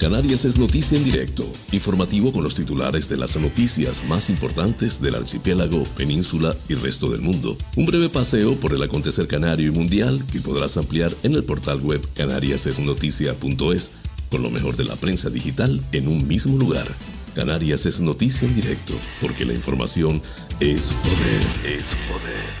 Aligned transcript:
Canarias 0.00 0.46
es 0.46 0.58
noticia 0.58 0.96
en 0.96 1.04
directo, 1.04 1.44
informativo 1.72 2.32
con 2.32 2.42
los 2.42 2.54
titulares 2.54 3.10
de 3.10 3.18
las 3.18 3.36
noticias 3.36 4.02
más 4.08 4.30
importantes 4.30 5.02
del 5.02 5.14
archipiélago, 5.14 5.84
península 5.94 6.56
y 6.70 6.74
resto 6.74 7.10
del 7.10 7.20
mundo. 7.20 7.54
Un 7.76 7.84
breve 7.84 8.08
paseo 8.08 8.58
por 8.58 8.72
el 8.72 8.82
acontecer 8.82 9.28
canario 9.28 9.68
y 9.68 9.70
mundial 9.72 10.24
que 10.32 10.40
podrás 10.40 10.78
ampliar 10.78 11.14
en 11.22 11.34
el 11.34 11.44
portal 11.44 11.80
web 11.80 12.00
canariasesnoticia.es 12.14 13.90
con 14.30 14.42
lo 14.42 14.48
mejor 14.48 14.74
de 14.76 14.84
la 14.84 14.96
prensa 14.96 15.28
digital 15.28 15.84
en 15.92 16.08
un 16.08 16.26
mismo 16.26 16.56
lugar. 16.56 16.86
Canarias 17.34 17.84
es 17.84 18.00
noticia 18.00 18.48
en 18.48 18.54
directo, 18.54 18.94
porque 19.20 19.44
la 19.44 19.52
información 19.52 20.22
es 20.60 20.92
poder, 21.02 21.76
es 21.76 21.94
poder. 22.08 22.59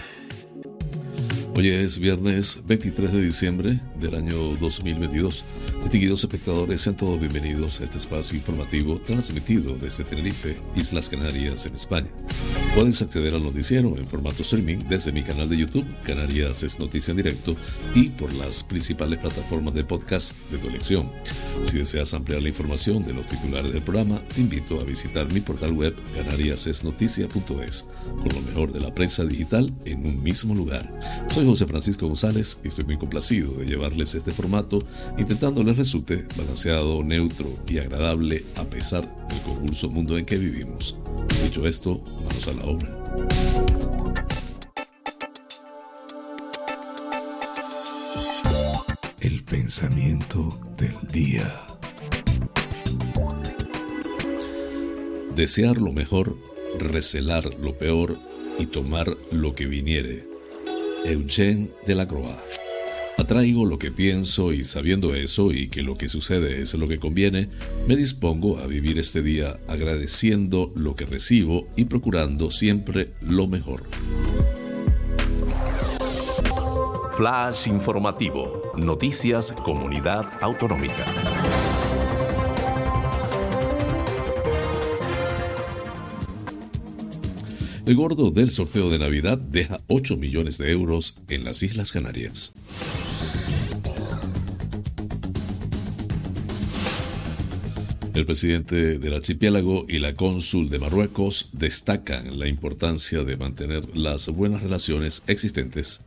Hoy 1.56 1.68
es 1.68 1.98
viernes 1.98 2.62
23 2.66 3.12
de 3.12 3.22
diciembre 3.22 3.80
del 3.98 4.14
año 4.14 4.56
2022. 4.60 5.44
Distinguidos 5.82 6.22
espectadores, 6.22 6.80
sean 6.80 6.96
todos 6.96 7.18
bienvenidos 7.18 7.80
a 7.80 7.84
este 7.84 7.98
espacio 7.98 8.38
informativo 8.38 9.00
transmitido 9.00 9.76
desde 9.76 10.04
Tenerife, 10.04 10.56
Islas 10.76 11.10
Canarias, 11.10 11.66
en 11.66 11.74
España. 11.74 12.08
Pueden 12.74 12.90
acceder 12.90 13.34
al 13.34 13.42
noticiero 13.42 13.98
en 13.98 14.06
formato 14.06 14.42
streaming 14.42 14.78
desde 14.88 15.10
mi 15.10 15.22
canal 15.22 15.48
de 15.48 15.56
YouTube, 15.56 15.84
Canarias 16.04 16.62
es 16.62 16.78
Noticia 16.78 17.10
en 17.10 17.16
Directo, 17.16 17.56
y 17.96 18.10
por 18.10 18.32
las 18.32 18.62
principales 18.62 19.18
plataformas 19.18 19.74
de 19.74 19.82
podcast 19.82 20.36
de 20.50 20.58
tu 20.58 20.68
elección. 20.68 21.10
Si 21.62 21.78
deseas 21.78 22.14
ampliar 22.14 22.42
la 22.42 22.48
información 22.48 23.02
de 23.02 23.12
los 23.12 23.26
titulares 23.26 23.72
del 23.72 23.82
programa, 23.82 24.20
te 24.34 24.40
invito 24.40 24.80
a 24.80 24.84
visitar 24.84 25.30
mi 25.32 25.40
portal 25.40 25.72
web 25.72 25.96
canariasesnoticia.es, 26.14 27.88
con 28.16 28.28
lo 28.28 28.40
mejor 28.40 28.72
de 28.72 28.80
la 28.80 28.94
prensa 28.94 29.24
digital 29.24 29.72
en 29.84 30.06
un 30.06 30.22
mismo 30.22 30.54
lugar. 30.54 30.90
Soy 31.26 31.39
José 31.46 31.66
Francisco 31.66 32.06
González 32.06 32.60
y 32.64 32.68
estoy 32.68 32.84
muy 32.84 32.98
complacido 32.98 33.52
de 33.54 33.66
llevarles 33.66 34.14
este 34.14 34.32
formato, 34.32 34.82
intentando 35.18 35.62
les 35.62 35.76
resulte 35.76 36.26
balanceado, 36.36 37.02
neutro 37.02 37.52
y 37.66 37.78
agradable 37.78 38.44
a 38.56 38.64
pesar 38.64 39.02
del 39.28 39.40
convulso 39.40 39.88
mundo 39.88 40.18
en 40.18 40.24
que 40.24 40.38
vivimos. 40.38 40.96
Dicho 41.42 41.66
esto, 41.66 42.02
vamos 42.24 42.48
a 42.48 42.52
la 42.52 42.64
obra. 42.64 42.98
El 49.20 49.44
pensamiento 49.44 50.60
del 50.76 50.96
día. 51.12 51.66
Desear 55.34 55.80
lo 55.80 55.92
mejor, 55.92 56.36
recelar 56.78 57.44
lo 57.60 57.76
peor 57.78 58.18
y 58.58 58.66
tomar 58.66 59.16
lo 59.30 59.54
que 59.54 59.66
viniere 59.66 60.29
Eugène 61.04 61.70
Delacroix. 61.86 62.36
Atraigo 63.16 63.66
lo 63.66 63.78
que 63.78 63.90
pienso 63.90 64.52
y 64.52 64.64
sabiendo 64.64 65.14
eso 65.14 65.52
y 65.52 65.68
que 65.68 65.82
lo 65.82 65.96
que 65.96 66.08
sucede 66.08 66.62
es 66.62 66.72
lo 66.74 66.88
que 66.88 66.98
conviene, 66.98 67.48
me 67.86 67.94
dispongo 67.94 68.58
a 68.58 68.66
vivir 68.66 68.98
este 68.98 69.22
día 69.22 69.58
agradeciendo 69.68 70.72
lo 70.74 70.94
que 70.94 71.04
recibo 71.04 71.68
y 71.76 71.84
procurando 71.84 72.50
siempre 72.50 73.10
lo 73.20 73.46
mejor. 73.46 73.84
Flash 77.16 77.68
informativo. 77.68 78.72
Noticias 78.76 79.52
Comunidad 79.52 80.24
Autonómica. 80.40 81.04
El 87.90 87.96
gordo 87.96 88.30
del 88.30 88.52
sorteo 88.52 88.88
de 88.88 89.00
Navidad 89.00 89.36
deja 89.36 89.80
8 89.88 90.16
millones 90.16 90.58
de 90.58 90.70
euros 90.70 91.16
en 91.28 91.42
las 91.42 91.60
Islas 91.64 91.90
Canarias. 91.90 92.52
El 98.14 98.24
presidente 98.26 98.96
del 99.00 99.14
archipiélago 99.14 99.86
y 99.88 99.98
la 99.98 100.14
cónsul 100.14 100.68
de 100.68 100.78
Marruecos 100.78 101.48
destacan 101.54 102.38
la 102.38 102.46
importancia 102.46 103.24
de 103.24 103.36
mantener 103.36 103.96
las 103.96 104.28
buenas 104.28 104.62
relaciones 104.62 105.24
existentes. 105.26 106.04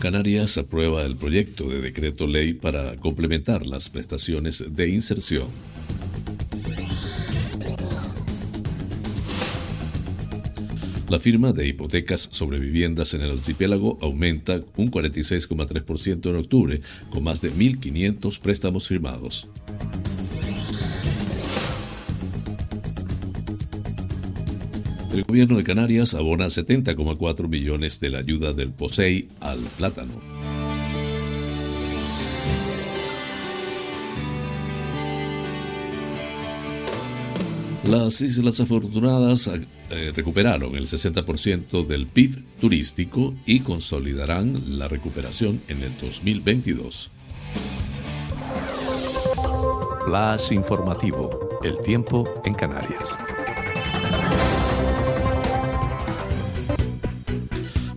Canarias 0.00 0.56
aprueba 0.56 1.02
el 1.02 1.16
proyecto 1.16 1.68
de 1.68 1.82
decreto 1.82 2.26
ley 2.26 2.54
para 2.54 2.96
complementar 2.96 3.66
las 3.66 3.90
prestaciones 3.90 4.64
de 4.74 4.88
inserción. 4.88 5.65
La 11.08 11.20
firma 11.20 11.52
de 11.52 11.68
hipotecas 11.68 12.28
sobre 12.32 12.58
viviendas 12.58 13.14
en 13.14 13.22
el 13.22 13.30
archipiélago 13.30 13.96
aumenta 14.02 14.60
un 14.76 14.90
46,3% 14.90 16.30
en 16.30 16.36
octubre, 16.36 16.80
con 17.10 17.22
más 17.22 17.40
de 17.40 17.52
1.500 17.52 18.40
préstamos 18.40 18.88
firmados. 18.88 19.46
El 25.14 25.22
gobierno 25.22 25.56
de 25.56 25.62
Canarias 25.62 26.14
abona 26.14 26.46
70,4 26.46 27.48
millones 27.48 28.00
de 28.00 28.10
la 28.10 28.18
ayuda 28.18 28.52
del 28.52 28.72
POSEI 28.72 29.28
al 29.40 29.60
plátano. 29.76 30.12
Las 37.88 38.20
Islas 38.20 38.58
Afortunadas 38.58 39.48
eh, 39.90 40.12
recuperaron 40.14 40.74
el 40.76 40.86
60% 40.86 41.86
del 41.86 42.06
PIB 42.06 42.42
turístico 42.60 43.34
y 43.46 43.60
consolidarán 43.60 44.78
la 44.78 44.88
recuperación 44.88 45.60
en 45.68 45.82
el 45.82 45.96
2022. 45.96 47.10
Flash 50.06 50.52
informativo. 50.52 51.58
El 51.62 51.78
tiempo 51.80 52.28
en 52.44 52.54
Canarias. 52.54 53.16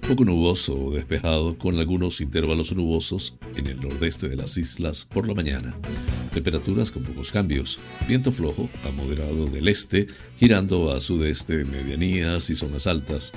Poco 0.09 0.25
nuboso 0.25 0.73
o 0.73 0.91
despejado 0.91 1.55
con 1.55 1.77
algunos 1.77 2.19
intervalos 2.19 2.75
nubosos 2.75 3.35
en 3.55 3.67
el 3.67 3.79
nordeste 3.79 4.27
de 4.27 4.37
las 4.37 4.57
islas 4.57 5.05
por 5.05 5.27
la 5.27 5.35
mañana. 5.35 5.77
Temperaturas 6.33 6.89
con 6.89 7.03
pocos 7.03 7.31
cambios. 7.31 7.79
Viento 8.07 8.31
flojo 8.31 8.71
a 8.83 8.89
moderado 8.89 9.45
del 9.45 9.67
este, 9.67 10.07
girando 10.35 10.91
a 10.91 10.99
sudeste 10.99 11.63
medianías 11.63 12.49
y 12.49 12.55
zonas 12.55 12.87
altas. 12.87 13.33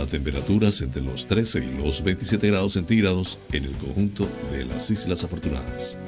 A 0.00 0.06
temperaturas 0.06 0.82
entre 0.82 1.02
los 1.02 1.26
13 1.26 1.64
y 1.64 1.82
los 1.82 2.04
27 2.04 2.46
grados 2.46 2.74
centígrados 2.74 3.40
en 3.50 3.64
el 3.64 3.72
conjunto 3.72 4.28
de 4.52 4.66
las 4.66 4.92
Islas 4.92 5.24
Afortunadas. 5.24 5.98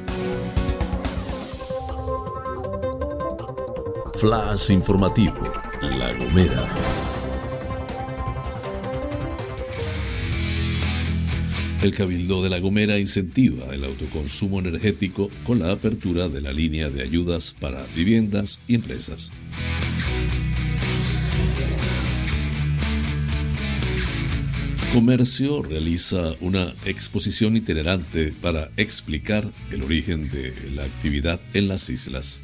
Flash 4.15 4.71
informativo. 4.71 5.53
La 5.83 6.15
Gomera. 6.15 7.06
El 11.87 11.95
Cabildo 11.95 12.43
de 12.43 12.51
La 12.51 12.59
Gomera 12.59 12.99
incentiva 12.99 13.73
el 13.73 13.85
autoconsumo 13.85 14.59
energético 14.59 15.31
con 15.45 15.61
la 15.61 15.71
apertura 15.71 16.29
de 16.29 16.41
la 16.41 16.53
línea 16.53 16.91
de 16.91 17.01
ayudas 17.01 17.55
para 17.61 17.87
viviendas 17.95 18.61
y 18.67 18.75
empresas. 18.75 19.31
Comercio 24.93 25.63
realiza 25.63 26.35
una 26.41 26.75
exposición 26.87 27.57
itinerante 27.57 28.35
para 28.43 28.69
explicar 28.77 29.49
el 29.71 29.85
origen 29.85 30.29
de 30.29 30.55
la 30.75 30.83
actividad 30.83 31.41
en 31.55 31.69
las 31.69 31.89
islas. 31.89 32.43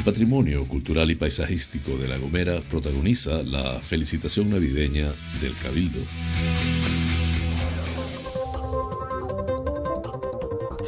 El 0.00 0.04
patrimonio 0.04 0.66
cultural 0.66 1.10
y 1.10 1.14
paisajístico 1.14 1.94
de 1.98 2.08
La 2.08 2.16
Gomera 2.16 2.62
protagoniza 2.70 3.42
la 3.42 3.80
felicitación 3.82 4.48
navideña 4.48 5.12
del 5.42 5.54
Cabildo. 5.56 6.00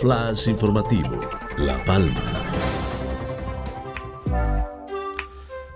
Flash 0.01 0.49
informativo, 0.49 1.21
La 1.59 1.85
Palma. 1.85 2.25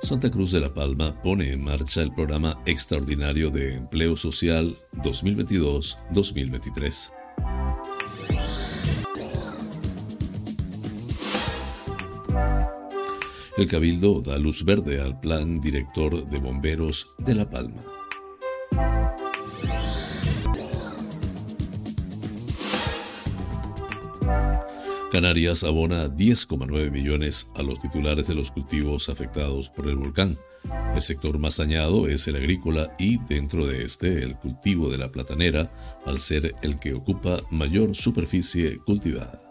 Santa 0.01 0.31
Cruz 0.31 0.53
de 0.53 0.61
la 0.61 0.73
Palma 0.73 1.21
pone 1.21 1.53
en 1.53 1.63
marcha 1.63 2.01
el 2.01 2.15
programa 2.15 2.59
extraordinario 2.65 3.51
de 3.51 3.75
empleo 3.75 4.17
social 4.17 4.79
2022-2023. 4.95 7.16
El 13.57 13.69
Cabildo 13.69 14.21
da 14.21 14.39
luz 14.39 14.65
verde 14.65 15.01
al 15.01 15.19
Plan 15.19 15.59
Director 15.59 16.29
de 16.29 16.39
Bomberos 16.39 17.15
de 17.17 17.35
La 17.35 17.49
Palma. 17.49 17.83
Canarias 25.11 25.65
abona 25.65 26.07
10,9 26.09 26.91
millones 26.91 27.51
a 27.57 27.63
los 27.63 27.79
titulares 27.79 28.27
de 28.27 28.35
los 28.35 28.51
cultivos 28.51 29.09
afectados 29.09 29.71
por 29.71 29.89
el 29.89 29.97
volcán. 29.97 30.37
El 30.95 31.01
sector 31.01 31.39
más 31.39 31.57
dañado 31.57 32.09
es 32.09 32.29
el 32.29 32.37
agrícola 32.37 32.93
y 32.99 33.17
dentro 33.25 33.67
de 33.67 33.87
este 33.87 34.23
el 34.23 34.37
cultivo 34.37 34.91
de 34.91 34.99
la 34.99 35.11
platanera, 35.11 35.73
al 36.05 36.21
ser 36.21 36.53
el 36.61 36.79
que 36.79 36.93
ocupa 36.93 37.39
mayor 37.51 37.95
superficie 37.95 38.79
cultivada. 38.81 39.46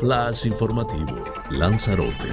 Flash 0.00 0.44
informativo, 0.44 1.24
Lanzarote. 1.50 2.28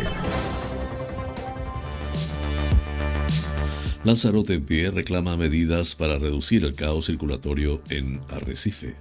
Lanzarote 4.04 4.56
en 4.56 4.66
pie 4.66 4.92
reclama 4.92 5.38
medidas 5.38 5.96
para 5.96 6.20
reducir 6.20 6.66
el 6.66 6.76
caos 6.76 7.06
circulatorio 7.06 7.82
en 7.90 8.20
Arrecife. 8.32 8.96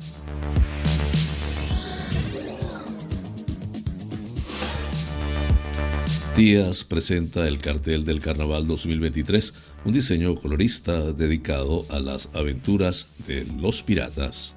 Díaz 6.37 6.85
presenta 6.85 7.49
el 7.49 7.59
cartel 7.59 8.05
del 8.05 8.21
Carnaval 8.21 8.67
2023, 8.69 9.55
un 9.87 9.93
diseño 9.93 10.37
colorista 10.37 11.13
dedicado 11.13 11.85
a 11.91 11.99
las 11.99 12.31
aventuras 12.35 13.15
de 13.27 13.45
los 13.61 13.83
piratas. 13.83 14.55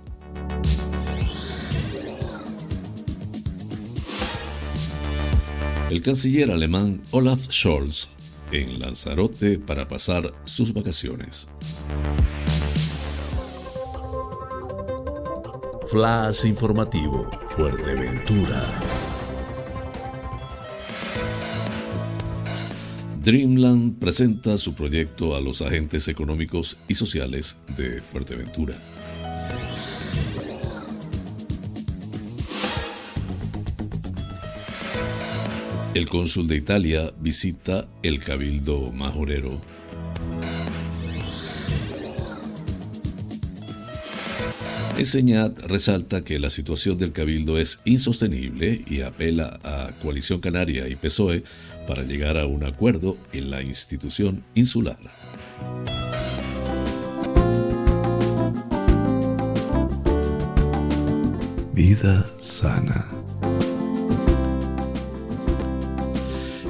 El 5.95 6.01
canciller 6.01 6.51
alemán 6.51 7.01
Olaf 7.11 7.39
Scholz 7.49 8.09
en 8.51 8.79
Lanzarote 8.79 9.59
para 9.59 9.87
pasar 9.87 10.33
sus 10.43 10.73
vacaciones. 10.73 11.47
Flash 15.87 16.47
informativo, 16.47 17.31
Fuerteventura. 17.47 18.61
Dreamland 23.21 23.97
presenta 23.97 24.57
su 24.57 24.73
proyecto 24.73 25.33
a 25.33 25.39
los 25.39 25.61
agentes 25.61 26.09
económicos 26.09 26.75
y 26.89 26.95
sociales 26.95 27.57
de 27.77 28.01
Fuerteventura. 28.01 28.75
El 35.95 36.09
cónsul 36.09 36.45
de 36.45 36.57
Italia 36.57 37.13
visita 37.21 37.87
el 38.03 38.19
Cabildo 38.19 38.91
Majorero. 38.91 39.61
Enseñat 44.97 45.57
resalta 45.59 46.21
que 46.25 46.37
la 46.37 46.49
situación 46.49 46.97
del 46.97 47.13
Cabildo 47.13 47.57
es 47.57 47.79
insostenible 47.85 48.83
y 48.85 49.03
apela 49.03 49.57
a 49.63 49.93
Coalición 50.01 50.41
Canaria 50.41 50.89
y 50.89 50.97
PSOE 50.97 51.45
para 51.87 52.03
llegar 52.03 52.37
a 52.37 52.45
un 52.45 52.65
acuerdo 52.65 53.17
en 53.31 53.49
la 53.49 53.61
institución 53.61 54.43
insular. 54.53 54.99
Vida 61.73 62.25
sana. 62.41 63.24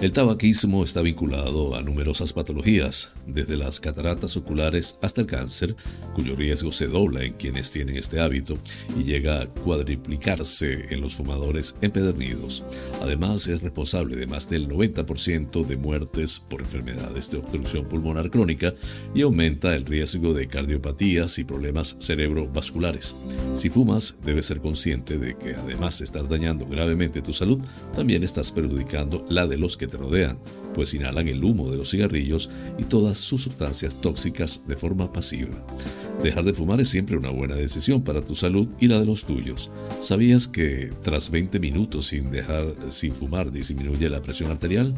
El 0.06 0.14
tabaquismo 0.14 0.84
está 0.84 1.02
vinculado 1.02 1.76
a 1.76 1.82
numerosas 1.82 2.32
patologías, 2.32 3.14
desde 3.26 3.58
las 3.58 3.80
cataratas 3.80 4.38
oculares 4.38 5.00
hasta 5.02 5.22
el 5.22 5.26
cáncer, 5.26 5.76
cuyo 6.14 6.36
riesgo 6.36 6.72
se 6.72 6.86
dobla 6.86 7.24
en 7.24 7.34
quienes 7.34 7.72
tienen 7.72 7.98
este 7.98 8.20
hábito 8.20 8.56
y 9.00 9.04
llega 9.04 9.42
a 9.42 9.48
cuadriplicarse 9.48 10.94
en 10.94 11.02
los 11.02 11.16
fumadores 11.16 11.76
empedernidos. 11.82 12.64
Además, 13.02 13.48
es 13.48 13.64
responsable 13.64 14.16
de 14.16 14.28
más 14.28 14.48
del 14.48 14.70
90% 14.70 15.66
de 15.66 15.76
muertes 15.76 16.40
por 16.40 16.62
enfermedades 16.62 17.32
de 17.32 17.38
obstrucción 17.38 17.86
pulmonar 17.86 18.30
crónica 18.30 18.76
y 19.16 19.24
aumenta 19.24 19.76
el 19.76 19.86
riesgo 19.86 20.36
de 20.36 20.48
cardiopatías 20.48 21.40
y 21.40 21.46
problemas 21.46 21.96
cerebrovasculares. 21.98 23.16
Si 23.56 23.72
fumas, 23.72 24.18
debes 24.24 24.46
ser 24.46 24.62
consciente 24.62 25.18
de 25.18 25.36
que 25.36 25.56
además 25.56 25.98
de 25.98 26.06
estar 26.06 26.30
dañando 26.30 26.68
gravemente 26.68 27.24
tu 27.24 27.34
salud, 27.34 27.60
también 27.96 28.24
estás 28.24 28.52
perjudicando 28.52 29.26
la 29.30 29.48
de 29.48 29.58
los 29.58 29.76
que 29.76 29.88
te 29.88 29.95
rodean, 29.98 30.38
pues 30.76 30.94
inhalan 30.94 31.28
el 31.30 31.44
humo 31.44 31.72
de 31.72 31.78
los 31.78 31.90
cigarrillos 31.90 32.50
y 32.78 32.84
todas 32.84 33.18
sus 33.18 33.42
sustancias 33.44 34.00
tóxicas 34.02 34.62
de 34.68 34.76
forma 34.76 35.12
pasiva. 35.12 35.66
Dejar 36.22 36.44
de 36.44 36.54
fumar 36.54 36.82
es 36.82 36.90
siempre 36.90 37.18
una 37.18 37.30
buena 37.30 37.56
decisión 37.56 38.04
para 38.04 38.24
tu 38.24 38.36
salud 38.36 38.68
y 38.80 38.88
la 38.88 39.00
de 39.00 39.06
los 39.06 39.26
tuyos. 39.26 39.70
¿Sabías 40.00 40.48
que 40.48 40.92
tras 41.02 41.30
20 41.30 41.60
minutos 41.60 42.08
sin 42.08 42.32
dejar 42.32 42.66
sin 42.90 43.14
fumar 43.14 43.52
disminuye 43.52 44.10
la 44.10 44.22
presión 44.22 44.52
arterial? 44.52 44.94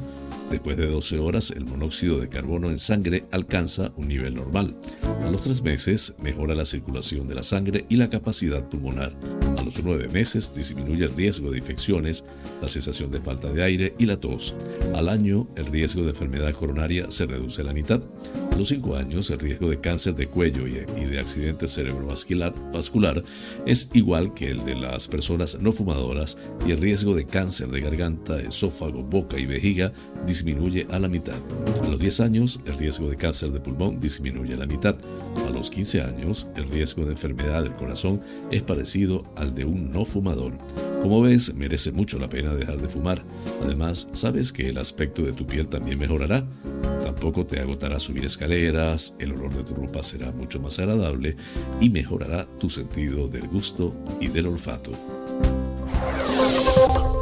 Después 0.49 0.77
de 0.77 0.87
12 0.87 1.19
horas, 1.19 1.51
el 1.51 1.65
monóxido 1.65 2.19
de 2.19 2.29
carbono 2.29 2.69
en 2.69 2.79
sangre 2.79 3.25
alcanza 3.31 3.91
un 3.97 4.07
nivel 4.07 4.35
normal. 4.35 4.77
A 5.25 5.29
los 5.29 5.41
3 5.41 5.61
meses, 5.61 6.15
mejora 6.21 6.55
la 6.55 6.63
circulación 6.63 7.27
de 7.27 7.35
la 7.35 7.43
sangre 7.43 7.85
y 7.89 7.97
la 7.97 8.09
capacidad 8.09 8.63
pulmonar. 8.69 9.13
A 9.57 9.63
los 9.63 9.83
9 9.83 10.07
meses, 10.07 10.53
disminuye 10.55 11.03
el 11.03 11.15
riesgo 11.15 11.51
de 11.51 11.57
infecciones, 11.57 12.23
la 12.61 12.69
sensación 12.69 13.11
de 13.11 13.19
falta 13.19 13.51
de 13.51 13.61
aire 13.61 13.93
y 13.99 14.05
la 14.05 14.17
tos. 14.17 14.55
Al 14.95 15.09
año, 15.09 15.49
el 15.57 15.66
riesgo 15.67 16.03
de 16.03 16.09
enfermedad 16.09 16.53
coronaria 16.53 17.09
se 17.09 17.25
reduce 17.25 17.61
a 17.61 17.65
la 17.65 17.73
mitad. 17.73 18.01
A 18.51 18.55
los 18.55 18.69
5 18.69 18.95
años, 18.95 19.29
el 19.29 19.39
riesgo 19.39 19.69
de 19.69 19.79
cáncer 19.79 20.15
de 20.15 20.27
cuello 20.27 20.67
y 20.67 21.05
de 21.05 21.19
accidente 21.19 21.67
cerebrovascular 21.67 22.53
vascular 22.73 23.23
es 23.65 23.89
igual 23.93 24.33
que 24.33 24.49
el 24.49 24.65
de 24.65 24.75
las 24.75 25.07
personas 25.07 25.59
no 25.61 25.71
fumadoras 25.71 26.37
y 26.65 26.71
el 26.71 26.79
riesgo 26.79 27.15
de 27.15 27.25
cáncer 27.25 27.67
de 27.67 27.81
garganta, 27.81 28.39
esófago, 28.39 29.03
boca 29.03 29.37
y 29.37 29.45
vejiga 29.45 29.91
disminuye 30.25 30.87
a 30.89 30.99
la 30.99 31.07
mitad. 31.07 31.37
A 31.83 31.87
los 31.87 31.99
10 31.99 32.19
años, 32.21 32.59
el 32.65 32.77
riesgo 32.77 33.09
de 33.09 33.17
cáncer 33.17 33.51
de 33.51 33.59
pulmón 33.59 33.99
disminuye 33.99 34.53
a 34.53 34.57
la 34.57 34.65
mitad. 34.65 34.97
A 35.45 35.49
los 35.49 35.69
15 35.69 36.01
años, 36.01 36.47
el 36.55 36.67
riesgo 36.69 37.05
de 37.05 37.11
enfermedad 37.11 37.63
del 37.63 37.73
corazón 37.73 38.21
es 38.51 38.61
parecido 38.63 39.25
al 39.35 39.53
de 39.53 39.65
un 39.65 39.91
no 39.91 40.05
fumador. 40.05 40.53
Como 41.01 41.21
ves, 41.21 41.53
merece 41.55 41.91
mucho 41.91 42.19
la 42.19 42.29
pena 42.29 42.55
dejar 42.55 42.81
de 42.81 42.89
fumar. 42.89 43.23
Además, 43.63 44.07
¿sabes 44.13 44.51
que 44.51 44.69
el 44.69 44.77
aspecto 44.77 45.21
de 45.21 45.31
tu 45.31 45.45
piel 45.45 45.67
también 45.67 45.99
mejorará? 45.99 46.45
Tampoco 47.03 47.45
te 47.45 47.59
agotará 47.59 47.99
subir 47.99 48.25
escaleras, 48.25 49.15
el 49.19 49.33
olor 49.33 49.53
de 49.53 49.63
tu 49.63 49.73
ropa 49.75 50.03
será 50.03 50.31
mucho 50.31 50.59
más 50.59 50.79
agradable 50.79 51.35
y 51.79 51.89
mejorará 51.89 52.45
tu 52.59 52.69
sentido 52.69 53.27
del 53.27 53.47
gusto 53.47 53.93
y 54.19 54.27
del 54.27 54.47
olfato. 54.47 54.91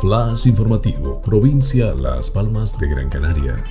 Flash 0.01 0.47
informativo, 0.47 1.21
provincia 1.21 1.93
Las 1.93 2.29
Palmas 2.31 2.77
de 2.79 2.87
Gran 2.87 3.09
Canaria. 3.09 3.63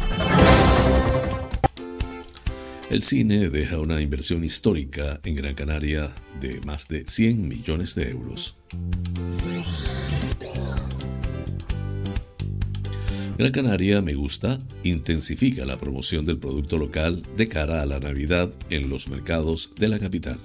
El 2.95 3.03
cine 3.03 3.51
deja 3.51 3.81
una 3.81 4.01
inversión 4.01 4.45
histórica 4.45 5.19
en 5.25 5.35
Gran 5.35 5.57
Canaria 5.57 6.15
de 6.41 6.61
más 6.65 6.87
de 6.87 7.05
100 7.05 7.49
millones 7.49 7.97
de 7.97 8.09
euros. 8.09 8.57
Gran 13.37 13.51
Canaria 13.51 14.01
Me 14.01 14.15
Gusta 14.15 14.61
intensifica 14.85 15.65
la 15.65 15.77
promoción 15.77 16.25
del 16.25 16.39
producto 16.39 16.79
local 16.79 17.25
de 17.37 17.49
cara 17.49 17.83
a 17.83 17.87
la 17.87 17.99
Navidad 17.99 18.53
en 18.71 18.89
los 18.89 19.09
mercados 19.09 19.73
de 19.77 19.89
la 19.89 19.99
capital. 19.99 20.39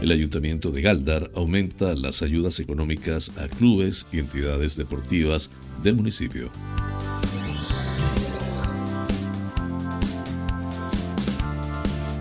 El 0.00 0.12
Ayuntamiento 0.12 0.70
de 0.70 0.80
Galdar 0.80 1.30
aumenta 1.34 1.94
las 1.94 2.22
ayudas 2.22 2.58
económicas 2.58 3.34
a 3.36 3.48
clubes 3.48 4.06
y 4.12 4.18
entidades 4.18 4.78
deportivas 4.78 5.50
del 5.82 5.96
municipio. 5.96 6.50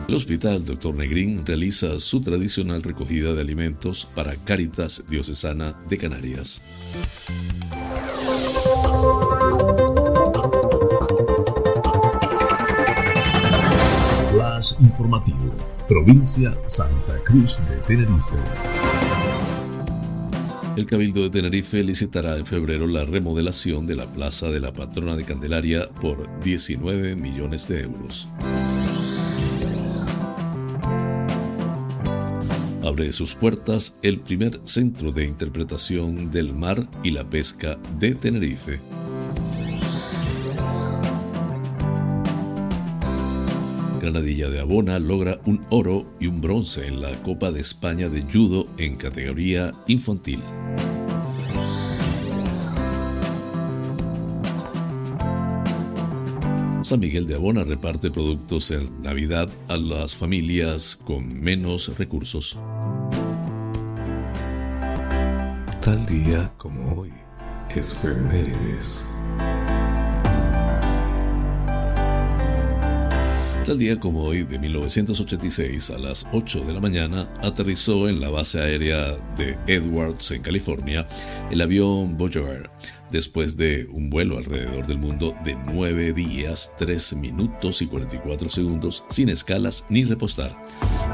El 0.10 0.16
Hospital 0.16 0.63
Dr. 0.63 0.96
Negrín 0.96 1.46
realiza 1.46 2.00
su 2.00 2.20
tradicional 2.20 2.82
recogida 2.82 3.36
de 3.36 3.42
alimentos 3.42 4.08
para 4.16 4.36
Cáritas 4.38 5.04
Diocesana 5.08 5.75
de 5.88 5.98
Canarias. 6.00 6.63
Flash 14.32 14.74
informativo, 14.80 15.54
provincia 15.88 16.58
Santa 16.66 17.20
Cruz 17.24 17.60
de 17.70 17.75
Tenerife. 17.86 18.79
El 20.80 20.86
Cabildo 20.86 21.24
de 21.24 21.30
Tenerife 21.30 21.84
licitará 21.84 22.38
en 22.38 22.46
febrero 22.46 22.88
la 22.88 23.04
remodelación 23.04 23.86
de 23.86 23.98
la 23.98 24.10
Plaza 24.10 24.48
de 24.48 24.62
la 24.62 24.72
Patrona 24.72 25.18
de 25.18 25.26
Candelaria 25.26 25.90
por 25.90 26.30
19 26.42 27.18
millones 27.18 27.68
de 27.68 27.82
euros. 27.82 28.30
abre 32.82 33.12
sus 33.12 33.36
puertas 33.36 34.00
el 34.04 34.22
primer 34.22 34.62
centro 34.64 35.12
de 35.12 35.26
interpretación 35.26 36.32
del 36.32 36.56
mar 36.56 36.88
y 37.04 37.12
la 37.12 37.30
pesca 37.30 37.78
de 38.00 38.16
Tenerife. 38.16 38.80
Granadilla 44.00 44.50
de 44.50 44.60
Abona 44.60 44.98
logra 45.00 45.39
un 45.46 45.62
oro 45.72 46.06
y 46.20 46.27
un 46.27 46.39
bronce 46.39 46.88
en 46.88 47.01
la 47.01 47.22
Copa 47.22 47.51
de 47.51 47.60
España 47.60 48.08
de 48.08 48.22
Judo 48.22 48.68
en 48.77 48.96
categoría 48.96 49.74
infantil. 49.88 50.39
San 56.82 57.01
Miguel 57.01 57.27
de 57.27 57.36
Abona 57.36 57.65
reparte 57.65 58.10
productos 58.10 58.72
en 58.72 59.01
Navidad 59.01 59.50
a 59.68 59.75
las 59.75 60.15
familias 60.15 60.96
con 60.96 61.39
menos 61.39 61.98
recursos. 61.98 62.58
Tal 65.82 66.06
día 66.06 66.53
como 66.58 67.01
hoy, 67.01 67.12
es 67.75 67.96
Femérides. 67.96 69.06
Tal 73.70 73.78
día 73.78 74.00
como 74.00 74.24
hoy, 74.24 74.46
de 74.46 74.58
1986, 74.58 75.92
a 75.92 76.00
las 76.00 76.26
8 76.34 76.62
de 76.62 76.74
la 76.74 76.80
mañana, 76.80 77.32
aterrizó 77.44 78.10
en 78.10 78.20
la 78.20 78.32
base 78.32 78.60
aérea 78.60 79.16
de 79.38 79.60
Edwards, 79.68 80.32
en 80.32 80.42
California, 80.42 81.08
el 81.52 81.62
avión 81.62 82.18
Voyager 82.18 82.68
después 83.12 83.58
de 83.58 83.88
un 83.92 84.10
vuelo 84.10 84.38
alrededor 84.38 84.88
del 84.88 84.98
mundo 84.98 85.36
de 85.44 85.56
9 85.56 86.14
días, 86.14 86.74
3 86.78 87.16
minutos 87.18 87.82
y 87.82 87.88
44 87.88 88.50
segundos 88.50 89.04
sin 89.10 89.30
escalas 89.30 89.86
ni 89.90 90.04
repostar. 90.04 90.56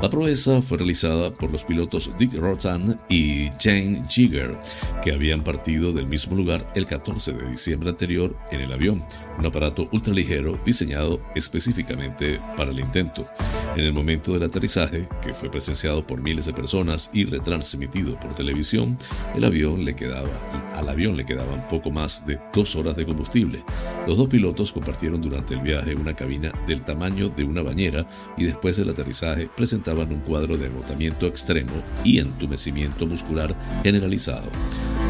La 0.02 0.10
proeza 0.10 0.62
fue 0.62 0.78
realizada 0.78 1.34
por 1.34 1.52
los 1.52 1.64
pilotos 1.64 2.12
Dick 2.20 2.34
Rotan 2.34 3.00
y 3.10 3.50
Jane 3.60 4.04
Jigger, 4.10 4.58
que 5.02 5.14
habían 5.14 5.44
partido 5.44 5.94
del 5.94 6.08
mismo 6.08 6.36
lugar 6.36 6.70
el 6.76 6.86
14 6.86 7.34
de 7.34 7.50
diciembre 7.50 7.90
anterior 7.90 8.36
en 8.52 8.62
el 8.62 8.72
avión, 8.72 9.04
un 9.38 9.46
aparato 9.46 9.88
ultraligero 9.92 10.60
diseñado 10.64 11.22
específicamente 11.36 12.40
para 12.56 12.72
el 12.72 12.80
intento. 12.80 13.28
En 13.76 13.82
el 13.84 13.94
momento 13.94 14.34
del 14.34 14.44
aterrizaje, 14.44 15.08
que 15.22 15.34
fue 15.34 15.50
presenciado 15.50 16.06
por 16.06 16.22
miles 16.22 16.46
de 16.46 16.54
personas 16.54 17.10
y 17.14 17.26
retransmitido 17.26 18.20
por 18.20 18.34
televisión, 18.34 18.98
el 19.36 19.44
avión 19.44 19.84
le 19.84 19.96
quedaba, 19.96 20.30
al 20.74 20.88
avión 20.88 21.18
le 21.18 21.26
quedaban 21.26 21.68
poco 21.68 21.92
más 21.92 22.26
de 22.26 22.40
dos 22.54 22.76
horas 22.76 22.96
de 22.96 23.06
combustible. 23.06 23.64
Los 24.08 24.18
dos 24.18 24.28
pilotos 24.28 24.72
compartieron 24.72 25.22
durante 25.22 25.56
el 25.56 25.62
viaje 25.62 25.96
una 25.96 26.16
cabina 26.16 26.52
del 26.68 26.84
tamaño 26.84 27.30
de 27.30 27.44
una 27.44 27.62
bañera 27.62 28.08
y 28.38 28.46
después 28.46 28.78
del 28.78 28.90
aterrizaje 28.90 29.50
presentaban 29.56 30.12
un 30.12 30.22
cuadro 30.22 30.58
de 30.58 30.68
agotamiento 30.68 31.28
extremo 31.28 31.74
y 32.04 32.20
entumecimiento 32.20 33.06
muscular 33.08 33.56
generalizado. 33.84 34.50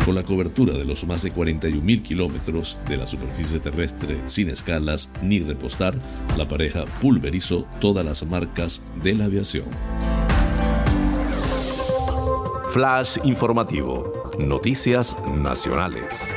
Con 0.06 0.14
la 0.14 0.22
cobertura 0.22 0.74
de 0.74 0.86
los 0.86 1.04
más 1.08 1.24
de 1.24 1.34
41.000 1.34 2.04
kilómetros 2.04 2.80
de 2.88 2.96
la 2.96 3.08
superficie 3.08 3.60
terrestre 3.60 4.22
sin 4.26 4.50
escalas 4.50 5.10
ni 5.24 5.40
repostar, 5.40 5.96
la 6.38 6.48
pareja 6.48 6.86
pulverizó 7.02 7.66
todas 7.82 8.06
las 8.06 8.24
marcas 8.24 8.84
de 9.02 9.16
la 9.16 9.26
aviación. 9.26 9.66
Flash 12.70 13.18
informativo. 13.24 14.32
Noticias 14.38 15.16
nacionales. 15.40 16.36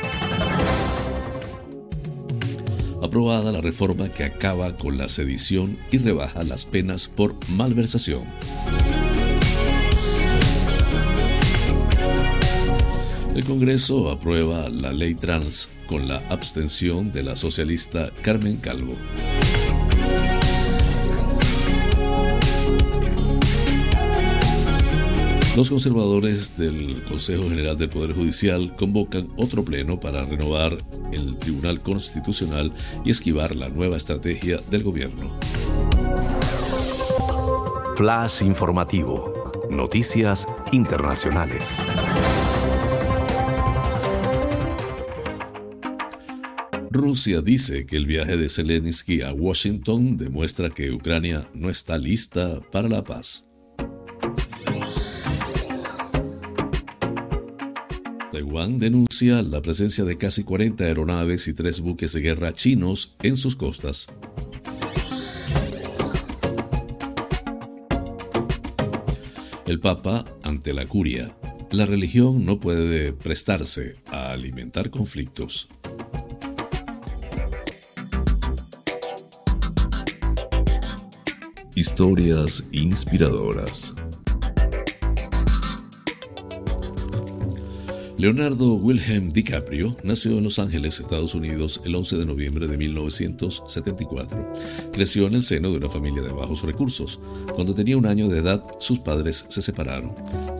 Aprobada 3.03 3.51
la 3.51 3.61
reforma 3.61 4.09
que 4.09 4.23
acaba 4.23 4.75
con 4.77 4.97
la 4.97 5.09
sedición 5.09 5.77
y 5.91 5.99
rebaja 5.99 6.43
las 6.43 6.65
penas 6.65 7.07
por 7.07 7.35
malversación. 7.49 8.23
El 13.39 13.45
Congreso 13.45 14.11
aprueba 14.11 14.67
la 14.67 14.91
ley 14.91 15.15
trans 15.15 15.69
con 15.87 16.09
la 16.09 16.17
abstención 16.27 17.09
de 17.13 17.23
la 17.23 17.37
socialista 17.37 18.11
Carmen 18.21 18.57
Calvo. 18.57 18.97
Los 25.55 25.69
conservadores 25.69 26.57
del 26.57 27.01
Consejo 27.07 27.43
General 27.43 27.77
del 27.77 27.87
Poder 27.87 28.13
Judicial 28.13 28.75
convocan 28.75 29.29
otro 29.37 29.63
pleno 29.63 30.01
para 30.01 30.25
renovar 30.25 30.77
el 31.13 31.37
Tribunal 31.37 31.81
Constitucional 31.81 32.73
y 33.05 33.09
esquivar 33.09 33.55
la 33.55 33.69
nueva 33.69 33.95
estrategia 33.95 34.59
del 34.69 34.83
gobierno. 34.83 35.31
Flash 37.95 38.41
informativo. 38.41 39.33
Noticias 39.69 40.45
internacionales. 40.73 41.77
Rusia 46.91 47.41
dice 47.41 47.85
que 47.85 47.97
el 47.97 48.07
viaje 48.07 48.35
de 48.35 48.49
Zelensky 48.49 49.21
a 49.21 49.31
Washington 49.31 50.17
demuestra 50.17 50.71
que 50.71 50.89
Ucrania 50.89 51.47
no 51.53 51.69
está 51.69 51.99
lista 51.99 52.59
para 52.71 52.89
la 52.89 53.03
paz. 53.03 53.45
Taiwán 58.31 58.79
denuncia 58.79 59.43
la 59.43 59.61
presencia 59.61 60.03
de 60.03 60.17
casi 60.17 60.43
40 60.43 60.83
aeronaves 60.83 61.47
y 61.47 61.53
tres 61.53 61.79
buques 61.81 62.13
de 62.13 62.21
guerra 62.21 62.53
chinos 62.53 63.15
en 63.21 63.35
sus 63.35 63.55
costas. 63.55 64.07
El 69.67 69.79
Papa 69.79 70.25
ante 70.41 70.73
la 70.73 70.87
curia. 70.87 71.35
La 71.69 71.85
religión 71.85 72.45
no 72.45 72.59
puede 72.59 73.13
prestarse 73.13 73.95
a 74.07 74.31
alimentar 74.31 74.89
conflictos. 74.89 75.69
Historias 81.79 82.67
inspiradoras. 82.73 83.93
Leonardo 88.17 88.73
Wilhelm 88.73 89.29
DiCaprio 89.29 89.95
nació 90.03 90.39
en 90.39 90.43
Los 90.43 90.59
Ángeles, 90.59 90.99
Estados 90.99 91.35
Unidos, 91.35 91.81
el 91.85 91.95
11 91.95 92.17
de 92.17 92.25
noviembre 92.25 92.67
de 92.67 92.77
1974. 92.77 94.51
Creció 94.91 95.27
en 95.27 95.35
el 95.35 95.43
seno 95.43 95.71
de 95.71 95.77
una 95.77 95.87
familia 95.87 96.21
de 96.21 96.33
bajos 96.33 96.63
recursos. 96.63 97.17
Cuando 97.55 97.73
tenía 97.73 97.95
un 97.95 98.07
año 98.07 98.27
de 98.27 98.39
edad, 98.39 98.61
sus 98.79 98.99
padres 98.99 99.45
se 99.47 99.61
separaron. 99.61 100.13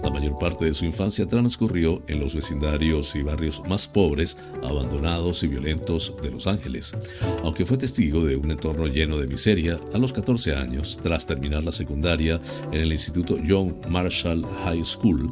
La 0.09 0.15
mayor 0.19 0.39
parte 0.39 0.65
de 0.65 0.73
su 0.73 0.85
infancia 0.85 1.27
transcurrió 1.27 2.01
en 2.07 2.19
los 2.19 2.33
vecindarios 2.33 3.15
y 3.15 3.21
barrios 3.21 3.61
más 3.69 3.87
pobres, 3.87 4.39
abandonados 4.63 5.43
y 5.43 5.47
violentos 5.47 6.15
de 6.23 6.31
Los 6.31 6.47
Ángeles. 6.47 6.95
Aunque 7.43 7.63
fue 7.63 7.77
testigo 7.77 8.25
de 8.25 8.35
un 8.35 8.49
entorno 8.49 8.87
lleno 8.87 9.19
de 9.19 9.27
miseria, 9.27 9.79
a 9.93 9.99
los 9.99 10.11
14 10.11 10.55
años, 10.55 10.97
tras 10.99 11.27
terminar 11.27 11.63
la 11.63 11.71
secundaria 11.71 12.41
en 12.71 12.81
el 12.81 12.91
Instituto 12.91 13.37
John 13.47 13.77
Marshall 13.87 14.43
High 14.63 14.83
School, 14.83 15.31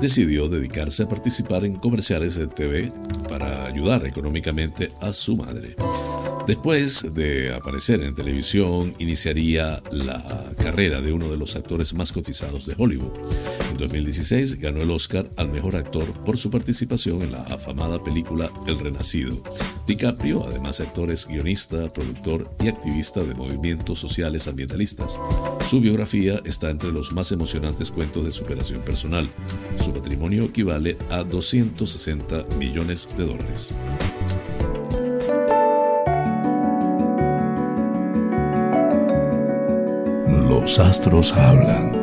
decidió 0.00 0.48
dedicarse 0.48 1.04
a 1.04 1.08
participar 1.08 1.64
en 1.64 1.76
comerciales 1.76 2.34
de 2.34 2.48
TV 2.48 2.92
para 3.28 3.64
ayudar 3.66 4.04
económicamente 4.06 4.90
a 5.00 5.12
su 5.12 5.36
madre. 5.36 5.76
Después 6.46 7.12
de 7.12 7.52
aparecer 7.52 8.00
en 8.02 8.14
televisión, 8.14 8.94
iniciaría 9.00 9.82
la 9.90 10.52
carrera 10.56 11.00
de 11.00 11.12
uno 11.12 11.28
de 11.28 11.36
los 11.36 11.56
actores 11.56 11.92
más 11.92 12.12
cotizados 12.12 12.66
de 12.66 12.74
Hollywood. 12.78 13.12
En 13.72 13.76
2016 13.76 14.60
ganó 14.60 14.80
el 14.80 14.92
Oscar 14.92 15.28
al 15.36 15.48
mejor 15.48 15.74
actor 15.74 16.04
por 16.24 16.38
su 16.38 16.48
participación 16.48 17.22
en 17.22 17.32
la 17.32 17.42
afamada 17.42 18.00
película 18.00 18.48
El 18.68 18.78
Renacido. 18.78 19.42
DiCaprio, 19.88 20.46
además 20.46 20.78
de 20.78 20.84
actor, 20.84 21.10
es 21.10 21.26
guionista, 21.26 21.92
productor 21.92 22.48
y 22.62 22.68
activista 22.68 23.24
de 23.24 23.34
movimientos 23.34 23.98
sociales 23.98 24.46
ambientalistas. 24.46 25.18
Su 25.64 25.80
biografía 25.80 26.40
está 26.44 26.70
entre 26.70 26.92
los 26.92 27.12
más 27.12 27.32
emocionantes 27.32 27.90
cuentos 27.90 28.24
de 28.24 28.30
superación 28.30 28.82
personal. 28.82 29.28
Su 29.82 29.92
patrimonio 29.92 30.44
equivale 30.44 30.96
a 31.10 31.24
260 31.24 32.46
millones 32.56 33.08
de 33.16 33.26
dólares. 33.26 33.74
Los 40.60 40.78
astros 40.78 41.34
hablan. 41.34 41.94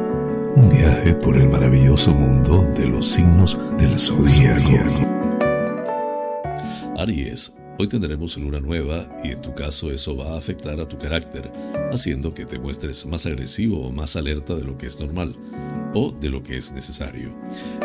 Un 0.56 0.70
viaje 0.70 1.16
por 1.16 1.36
el 1.36 1.50
maravilloso 1.50 2.14
mundo 2.14 2.62
de 2.76 2.86
los 2.86 3.08
signos 3.08 3.58
del 3.80 3.98
zodíaco. 3.98 5.08
Aries, 6.98 7.58
hoy 7.80 7.88
tendremos 7.88 8.38
luna 8.38 8.60
nueva 8.60 9.08
y 9.24 9.32
en 9.32 9.42
tu 9.42 9.56
caso 9.56 9.92
eso 9.92 10.16
va 10.16 10.36
a 10.36 10.38
afectar 10.38 10.80
a 10.80 10.88
tu 10.88 11.00
carácter, 11.00 11.52
haciendo 11.92 12.34
que 12.36 12.46
te 12.46 12.60
muestres 12.60 13.08
más 13.08 13.26
agresivo 13.26 13.88
o 13.88 13.92
más 13.92 14.16
alerta 14.16 14.54
de 14.54 14.64
lo 14.64 14.78
que 14.78 14.86
es 14.86 15.00
normal 15.00 15.36
o 15.96 16.12
de 16.12 16.30
lo 16.30 16.44
que 16.44 16.56
es 16.56 16.72
necesario. 16.74 17.32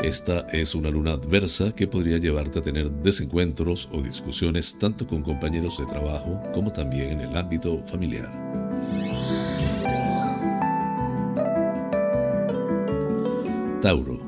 Esta 0.02 0.46
es 0.52 0.74
una 0.74 0.90
luna 0.90 1.12
adversa 1.12 1.74
que 1.74 1.88
podría 1.88 2.18
llevarte 2.18 2.58
a 2.58 2.62
tener 2.62 2.90
desencuentros 2.90 3.88
o 3.90 4.02
discusiones 4.02 4.78
tanto 4.78 5.06
con 5.06 5.22
compañeros 5.22 5.78
de 5.78 5.86
trabajo 5.86 6.42
como 6.52 6.70
también 6.72 7.12
en 7.12 7.20
el 7.22 7.36
ámbito 7.36 7.82
familiar. 7.86 8.67
Tauro. 13.80 14.18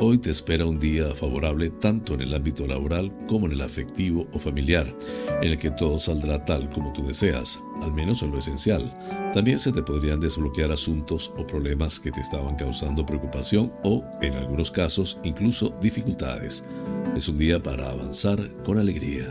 Hoy 0.00 0.16
te 0.16 0.30
espera 0.30 0.64
un 0.64 0.78
día 0.78 1.14
favorable 1.14 1.68
tanto 1.68 2.14
en 2.14 2.22
el 2.22 2.34
ámbito 2.34 2.66
laboral 2.66 3.12
como 3.26 3.46
en 3.46 3.52
el 3.52 3.60
afectivo 3.60 4.26
o 4.32 4.38
familiar, 4.38 4.94
en 5.42 5.50
el 5.50 5.58
que 5.58 5.70
todo 5.70 5.98
saldrá 5.98 6.42
tal 6.44 6.70
como 6.70 6.92
tú 6.94 7.06
deseas, 7.06 7.60
al 7.82 7.92
menos 7.92 8.22
en 8.22 8.30
lo 8.30 8.38
esencial. 8.38 8.90
También 9.34 9.58
se 9.58 9.72
te 9.72 9.82
podrían 9.82 10.20
desbloquear 10.20 10.72
asuntos 10.72 11.30
o 11.36 11.46
problemas 11.46 12.00
que 12.00 12.10
te 12.10 12.20
estaban 12.22 12.56
causando 12.56 13.04
preocupación 13.04 13.70
o, 13.84 14.02
en 14.22 14.32
algunos 14.34 14.70
casos, 14.70 15.18
incluso 15.24 15.74
dificultades. 15.80 16.64
Es 17.14 17.28
un 17.28 17.36
día 17.36 17.62
para 17.62 17.90
avanzar 17.90 18.38
con 18.64 18.78
alegría. 18.78 19.26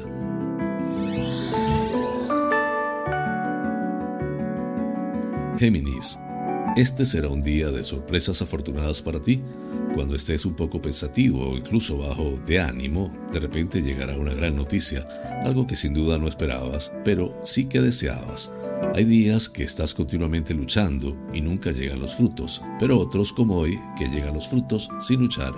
Géminis, 5.58 6.20
este 6.76 7.06
será 7.06 7.30
un 7.30 7.42
día 7.42 7.72
de 7.72 7.84
sorpresas 7.84 8.42
afortunadas 8.42 9.02
para 9.02 9.22
ti. 9.22 9.42
Cuando 9.94 10.14
estés 10.16 10.46
un 10.46 10.56
poco 10.56 10.82
pensativo 10.82 11.52
o 11.52 11.58
incluso 11.58 11.98
bajo 11.98 12.38
de 12.46 12.60
ánimo, 12.60 13.16
de 13.32 13.40
repente 13.40 13.82
llegará 13.82 14.18
una 14.18 14.34
gran 14.34 14.58
noticia, 14.58 15.06
algo 15.46 15.66
que 15.66 15.78
sin 15.78 15.94
duda 15.94 16.18
no 16.18 16.28
esperabas, 16.28 16.92
pero 17.06 17.34
sí 17.46 17.70
que 17.70 17.80
deseabas. 17.80 18.52
Hay 18.94 19.06
días 19.06 19.48
que 19.48 19.64
estás 19.64 19.94
continuamente 19.94 20.54
luchando 20.54 21.16
y 21.34 21.40
nunca 21.40 21.72
llegan 21.72 22.02
los 22.02 22.16
frutos, 22.16 22.62
pero 22.78 23.00
otros 23.00 23.32
como 23.32 23.56
hoy 23.56 23.80
que 23.98 24.10
llegan 24.10 24.34
los 24.34 24.50
frutos 24.50 24.90
sin 25.00 25.22
luchar. 25.22 25.54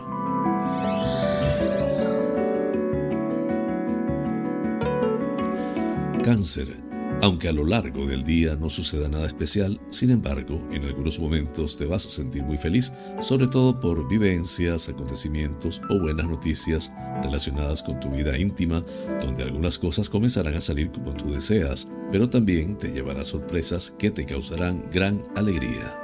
Cáncer. 6.23 6.76
Aunque 7.21 7.49
a 7.49 7.53
lo 7.53 7.65
largo 7.65 8.05
del 8.05 8.23
día 8.23 8.55
no 8.55 8.69
suceda 8.69 9.09
nada 9.09 9.25
especial, 9.25 9.79
sin 9.89 10.11
embargo, 10.11 10.61
en 10.71 10.83
algunos 10.83 11.19
momentos 11.19 11.75
te 11.75 11.87
vas 11.87 12.05
a 12.05 12.09
sentir 12.09 12.43
muy 12.43 12.57
feliz, 12.57 12.93
sobre 13.19 13.47
todo 13.47 13.79
por 13.79 14.07
vivencias, 14.07 14.87
acontecimientos 14.87 15.81
o 15.89 15.99
buenas 15.99 16.27
noticias 16.27 16.91
relacionadas 17.23 17.81
con 17.81 17.99
tu 17.99 18.11
vida 18.11 18.37
íntima, 18.37 18.83
donde 19.19 19.43
algunas 19.43 19.79
cosas 19.79 20.09
comenzarán 20.09 20.53
a 20.53 20.61
salir 20.61 20.91
como 20.91 21.11
tú 21.13 21.31
deseas, 21.31 21.89
pero 22.11 22.29
también 22.29 22.77
te 22.77 22.89
llevará 22.89 23.23
sorpresas 23.23 23.89
que 23.89 24.11
te 24.11 24.25
causarán 24.25 24.83
gran 24.93 25.23
alegría. 25.35 25.97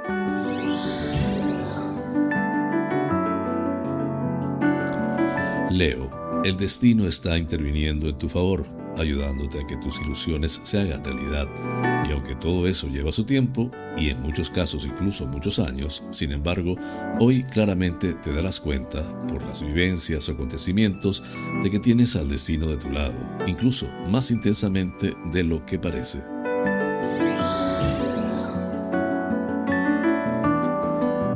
Leo, 5.70 6.10
el 6.44 6.56
destino 6.56 7.06
está 7.06 7.38
interviniendo 7.38 8.08
en 8.08 8.18
tu 8.18 8.28
favor 8.28 8.83
ayudándote 8.98 9.60
a 9.60 9.66
que 9.66 9.76
tus 9.76 10.00
ilusiones 10.00 10.60
se 10.62 10.80
hagan 10.80 11.04
realidad. 11.04 11.48
Y 12.08 12.12
aunque 12.12 12.34
todo 12.34 12.66
eso 12.66 12.88
lleva 12.88 13.12
su 13.12 13.24
tiempo, 13.24 13.70
y 13.96 14.10
en 14.10 14.20
muchos 14.20 14.50
casos 14.50 14.84
incluso 14.84 15.26
muchos 15.26 15.58
años, 15.58 16.02
sin 16.10 16.32
embargo, 16.32 16.76
hoy 17.18 17.44
claramente 17.44 18.14
te 18.14 18.32
darás 18.32 18.60
cuenta, 18.60 19.02
por 19.28 19.42
las 19.42 19.62
vivencias 19.62 20.28
o 20.28 20.32
acontecimientos, 20.32 21.22
de 21.62 21.70
que 21.70 21.78
tienes 21.78 22.16
al 22.16 22.28
destino 22.28 22.66
de 22.66 22.76
tu 22.76 22.90
lado, 22.90 23.14
incluso 23.46 23.86
más 24.10 24.30
intensamente 24.30 25.14
de 25.32 25.44
lo 25.44 25.64
que 25.64 25.78
parece. 25.78 26.22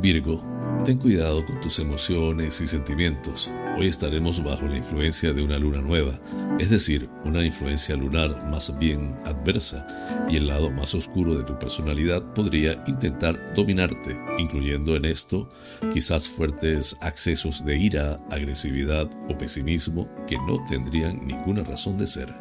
Virgo, 0.01 0.41
ten 0.83 0.97
cuidado 0.97 1.45
con 1.45 1.59
tus 1.59 1.79
emociones 1.79 2.61
y 2.61 2.67
sentimientos. 2.67 3.51
Hoy 3.77 3.87
estaremos 3.87 4.43
bajo 4.43 4.65
la 4.65 4.77
influencia 4.77 5.33
de 5.33 5.41
una 5.41 5.57
luna 5.57 5.81
nueva, 5.81 6.19
es 6.59 6.69
decir, 6.69 7.09
una 7.23 7.43
influencia 7.43 7.95
lunar 7.95 8.47
más 8.49 8.77
bien 8.79 9.15
adversa, 9.25 9.85
y 10.29 10.37
el 10.37 10.47
lado 10.47 10.71
más 10.71 10.95
oscuro 10.95 11.37
de 11.37 11.43
tu 11.43 11.57
personalidad 11.59 12.23
podría 12.33 12.81
intentar 12.87 13.53
dominarte, 13.55 14.17
incluyendo 14.37 14.95
en 14.95 15.05
esto 15.05 15.49
quizás 15.93 16.27
fuertes 16.27 16.97
accesos 17.01 17.65
de 17.65 17.77
ira, 17.77 18.19
agresividad 18.31 19.09
o 19.27 19.37
pesimismo 19.37 20.09
que 20.27 20.37
no 20.37 20.63
tendrían 20.69 21.25
ninguna 21.25 21.63
razón 21.63 21.97
de 21.97 22.07
ser. 22.07 22.33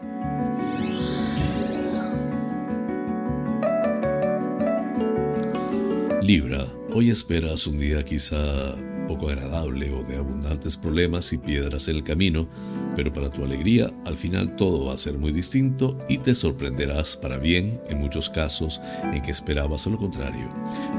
Libra, 6.23 6.67
hoy 6.99 7.11
esperas 7.11 7.69
un 7.69 7.79
día 7.79 8.05
quizá 8.05 8.75
poco 9.07 9.29
agradable 9.29 9.89
o 9.93 10.03
de 10.03 10.17
abundantes 10.17 10.77
problemas 10.77 11.33
y 11.33 11.39
piedras 11.39 11.87
en 11.87 11.95
el 11.95 12.03
camino, 12.03 12.49
pero 12.97 13.13
para 13.13 13.31
tu 13.31 13.45
alegría 13.45 13.89
al 14.05 14.17
final 14.17 14.57
todo 14.57 14.87
va 14.87 14.95
a 14.95 14.97
ser 14.97 15.17
muy 15.17 15.31
distinto 15.31 15.97
y 16.09 16.19
te 16.19 16.35
sorprenderás 16.35 17.17
para 17.17 17.39
bien 17.39 17.81
en 17.89 17.99
muchos 17.99 18.29
casos 18.29 18.81
en 19.05 19.23
que 19.23 19.31
esperabas 19.31 19.87
lo 19.87 19.97
contrario. 19.97 20.51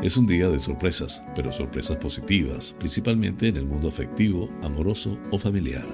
Es 0.01 0.15
un 0.15 0.25
día 0.25 0.47
de 0.47 0.59
sorpresas, 0.59 1.21
pero 1.35 1.51
sorpresas 1.51 1.97
positivas, 1.97 2.73
principalmente 2.79 3.49
en 3.49 3.57
el 3.57 3.65
mundo 3.65 3.89
afectivo, 3.89 4.49
amoroso 4.63 5.17
o 5.31 5.37
familiar. 5.37 5.85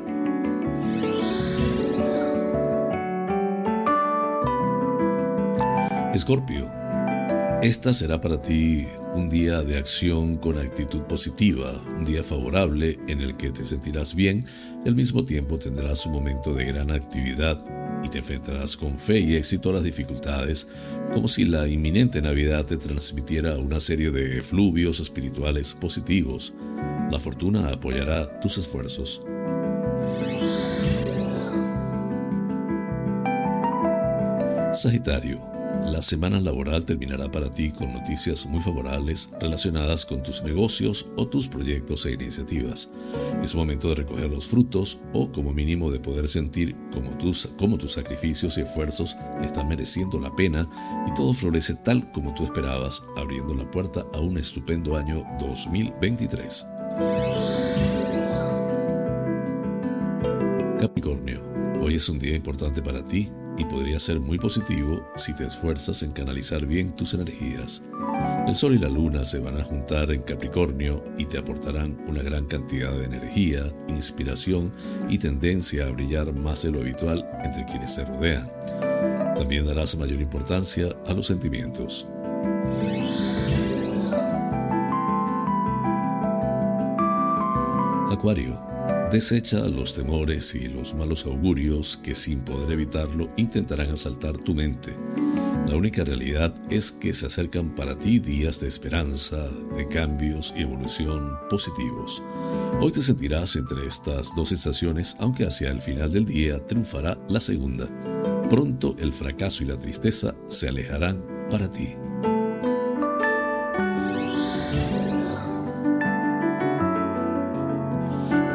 Escorpio, 6.13 6.84
esta 7.65 7.93
será 7.93 8.21
para 8.21 8.39
ti 8.39 8.85
un 9.15 9.27
día 9.27 9.63
de 9.63 9.77
acción 9.77 10.37
con 10.37 10.59
actitud 10.59 11.01
positiva, 11.01 11.73
un 11.97 12.05
día 12.05 12.21
favorable 12.23 12.99
en 13.07 13.21
el 13.21 13.35
que 13.37 13.49
te 13.49 13.65
sentirás 13.65 14.13
bien 14.13 14.43
y 14.83 14.87
al 14.87 14.93
mismo 14.93 15.25
tiempo 15.25 15.57
tendrás 15.57 16.05
un 16.05 16.11
momento 16.11 16.53
de 16.53 16.65
gran 16.65 16.91
actividad 16.91 17.59
y 18.03 18.09
te 18.09 18.19
enfrentarás 18.19 18.77
con 18.77 18.95
fe 18.95 19.19
y 19.19 19.35
éxito 19.35 19.71
a 19.71 19.73
las 19.73 19.83
dificultades, 19.83 20.67
como 21.11 21.27
si 21.27 21.45
la 21.45 21.67
inminente 21.67 22.21
Navidad 22.21 22.65
te 22.65 22.77
transmitiera 22.77 23.57
una 23.57 23.79
serie 23.79 24.11
de 24.11 24.43
fluvios 24.43 24.99
espirituales 24.99 25.73
positivos. 25.73 26.53
La 27.09 27.19
fortuna 27.19 27.69
apoyará 27.69 28.39
tus 28.41 28.59
esfuerzos. 28.59 29.23
Sagitario 34.71 35.54
la 35.83 36.01
semana 36.01 36.39
laboral 36.39 36.83
terminará 36.85 37.31
para 37.31 37.49
ti 37.49 37.71
con 37.71 37.93
noticias 37.93 38.45
muy 38.45 38.61
favorables 38.61 39.29
relacionadas 39.39 40.05
con 40.05 40.23
tus 40.23 40.43
negocios 40.43 41.05
o 41.15 41.27
tus 41.27 41.47
proyectos 41.47 42.05
e 42.05 42.13
iniciativas. 42.13 42.91
Es 43.43 43.55
momento 43.55 43.89
de 43.89 43.95
recoger 43.95 44.29
los 44.29 44.47
frutos 44.47 44.97
o 45.13 45.31
como 45.31 45.53
mínimo 45.53 45.91
de 45.91 45.99
poder 45.99 46.27
sentir 46.27 46.75
como 46.91 47.11
tus, 47.17 47.47
como 47.57 47.77
tus 47.77 47.93
sacrificios 47.93 48.57
y 48.57 48.61
esfuerzos 48.61 49.15
están 49.43 49.67
mereciendo 49.67 50.19
la 50.19 50.35
pena 50.35 50.65
y 51.07 51.13
todo 51.13 51.33
florece 51.33 51.75
tal 51.75 52.11
como 52.11 52.33
tú 52.33 52.43
esperabas, 52.43 53.03
abriendo 53.17 53.53
la 53.53 53.69
puerta 53.69 54.05
a 54.13 54.19
un 54.19 54.37
estupendo 54.37 54.97
año 54.97 55.23
2023. 55.39 56.65
Capricornio, 60.79 61.41
hoy 61.81 61.95
es 61.95 62.09
un 62.09 62.19
día 62.19 62.35
importante 62.35 62.81
para 62.81 63.03
ti 63.03 63.31
y 63.57 63.65
podría 63.65 63.99
ser 63.99 64.19
muy 64.19 64.37
positivo 64.37 65.07
si 65.15 65.33
te 65.35 65.45
esfuerzas 65.45 66.03
en 66.03 66.11
canalizar 66.11 66.65
bien 66.65 66.95
tus 66.95 67.13
energías. 67.13 67.83
El 68.47 68.53
Sol 68.53 68.75
y 68.75 68.79
la 68.79 68.89
Luna 68.89 69.25
se 69.25 69.39
van 69.39 69.57
a 69.57 69.63
juntar 69.63 70.11
en 70.11 70.21
Capricornio 70.21 71.03
y 71.17 71.25
te 71.25 71.37
aportarán 71.37 71.97
una 72.07 72.21
gran 72.21 72.45
cantidad 72.45 72.91
de 72.91 73.05
energía, 73.05 73.65
inspiración 73.87 74.71
y 75.09 75.17
tendencia 75.17 75.87
a 75.87 75.91
brillar 75.91 76.31
más 76.33 76.63
de 76.63 76.71
lo 76.71 76.81
habitual 76.81 77.25
entre 77.43 77.65
quienes 77.65 77.95
te 77.95 78.05
rodean. 78.05 78.49
También 79.35 79.65
darás 79.65 79.97
mayor 79.97 80.21
importancia 80.21 80.89
a 81.07 81.13
los 81.13 81.27
sentimientos. 81.27 82.07
Acuario 88.11 88.74
Desecha 89.11 89.59
los 89.67 89.93
temores 89.93 90.55
y 90.55 90.67
los 90.67 90.95
malos 90.95 91.25
augurios 91.25 91.97
que 91.97 92.15
sin 92.15 92.39
poder 92.39 92.71
evitarlo 92.71 93.29
intentarán 93.37 93.91
asaltar 93.91 94.35
tu 94.37 94.55
mente. 94.55 94.97
La 95.67 95.75
única 95.75 96.03
realidad 96.03 96.53
es 96.69 96.91
que 96.91 97.13
se 97.13 97.27
acercan 97.27 97.73
para 97.73 97.97
ti 97.97 98.19
días 98.19 98.59
de 98.59 98.67
esperanza, 98.67 99.47
de 99.75 99.87
cambios 99.87 100.53
y 100.57 100.63
evolución 100.63 101.37
positivos. 101.49 102.21
Hoy 102.81 102.91
te 102.91 103.01
sentirás 103.01 103.55
entre 103.55 103.85
estas 103.87 104.35
dos 104.35 104.49
sensaciones, 104.49 105.15
aunque 105.19 105.45
hacia 105.45 105.71
el 105.71 105.81
final 105.81 106.11
del 106.11 106.25
día 106.25 106.59
triunfará 106.65 107.17
la 107.29 107.39
segunda. 107.39 107.87
Pronto 108.49 108.95
el 108.99 109.13
fracaso 109.13 109.63
y 109.63 109.67
la 109.67 109.79
tristeza 109.79 110.35
se 110.47 110.67
alejarán 110.67 111.23
para 111.49 111.69
ti. 111.69 111.95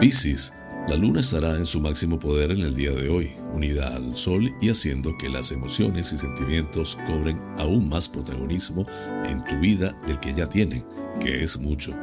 Piscis, 0.00 0.54
la 0.88 0.96
luna 0.96 1.20
estará 1.20 1.54
en 1.58 1.66
su 1.66 1.78
máximo 1.78 2.18
poder 2.18 2.52
en 2.52 2.60
el 2.60 2.74
día 2.74 2.90
de 2.90 3.10
hoy, 3.10 3.32
unida 3.52 3.94
al 3.94 4.14
sol 4.14 4.50
y 4.58 4.70
haciendo 4.70 5.18
que 5.18 5.28
las 5.28 5.52
emociones 5.52 6.10
y 6.14 6.16
sentimientos 6.16 6.96
cobren 7.06 7.38
aún 7.58 7.90
más 7.90 8.08
protagonismo 8.08 8.86
en 9.26 9.44
tu 9.44 9.60
vida 9.60 9.94
del 10.06 10.18
que 10.18 10.32
ya 10.32 10.48
tienen, 10.48 10.82
que 11.20 11.42
es 11.42 11.60
mucho. 11.60 11.94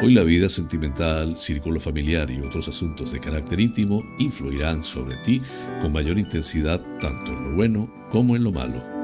Hoy 0.00 0.14
la 0.14 0.22
vida 0.22 0.48
sentimental, 0.48 1.36
círculo 1.36 1.80
familiar 1.80 2.30
y 2.30 2.40
otros 2.40 2.68
asuntos 2.68 3.10
de 3.10 3.18
carácter 3.18 3.58
íntimo 3.58 4.04
influirán 4.20 4.84
sobre 4.84 5.16
ti 5.16 5.42
con 5.80 5.90
mayor 5.90 6.20
intensidad 6.20 6.80
tanto 7.00 7.32
en 7.32 7.50
lo 7.50 7.56
bueno 7.56 7.92
como 8.12 8.36
en 8.36 8.44
lo 8.44 8.52
malo. 8.52 8.99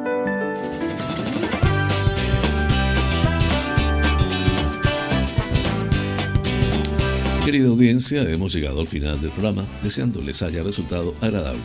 Querida 7.46 7.68
audiencia, 7.68 8.28
hemos 8.28 8.52
llegado 8.52 8.80
al 8.80 8.88
final 8.88 9.20
del 9.20 9.30
programa, 9.30 9.64
deseando 9.80 10.20
les 10.20 10.42
haya 10.42 10.64
resultado 10.64 11.14
agradable. 11.20 11.62